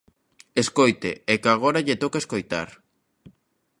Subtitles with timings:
[0.63, 2.69] Escoite, é que agora lle toca escoitar.